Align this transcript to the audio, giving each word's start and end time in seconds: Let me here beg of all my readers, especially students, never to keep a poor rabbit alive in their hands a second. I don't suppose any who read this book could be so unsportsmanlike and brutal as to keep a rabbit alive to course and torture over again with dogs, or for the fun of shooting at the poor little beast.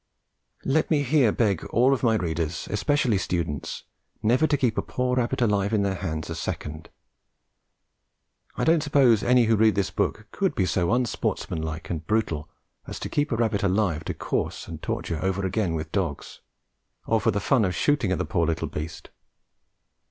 Let 0.65 0.89
me 0.89 1.03
here 1.03 1.31
beg 1.31 1.63
of 1.63 1.69
all 1.69 1.95
my 2.01 2.15
readers, 2.15 2.67
especially 2.71 3.19
students, 3.19 3.83
never 4.23 4.47
to 4.47 4.57
keep 4.57 4.75
a 4.79 4.81
poor 4.81 5.15
rabbit 5.17 5.43
alive 5.43 5.73
in 5.73 5.83
their 5.83 5.93
hands 5.93 6.27
a 6.27 6.33
second. 6.33 6.89
I 8.55 8.63
don't 8.63 8.81
suppose 8.81 9.21
any 9.21 9.43
who 9.43 9.55
read 9.55 9.75
this 9.75 9.91
book 9.91 10.25
could 10.31 10.55
be 10.55 10.65
so 10.65 10.91
unsportsmanlike 10.91 11.91
and 11.91 12.07
brutal 12.07 12.49
as 12.87 12.97
to 13.01 13.09
keep 13.09 13.31
a 13.31 13.35
rabbit 13.37 13.61
alive 13.61 14.03
to 14.05 14.15
course 14.15 14.67
and 14.67 14.81
torture 14.81 15.19
over 15.23 15.45
again 15.45 15.75
with 15.75 15.91
dogs, 15.91 16.41
or 17.05 17.21
for 17.21 17.29
the 17.29 17.39
fun 17.39 17.63
of 17.63 17.75
shooting 17.75 18.11
at 18.11 18.17
the 18.17 18.25
poor 18.25 18.47
little 18.47 18.67
beast. 18.69 19.11